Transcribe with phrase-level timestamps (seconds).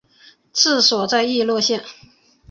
[0.51, 1.83] 治所在溢乐县。